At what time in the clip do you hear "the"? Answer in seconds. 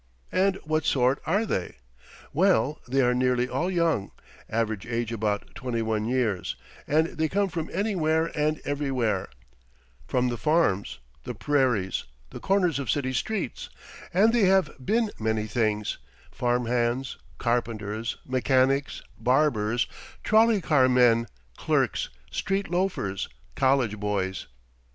10.29-10.37, 11.23-11.35, 12.31-12.39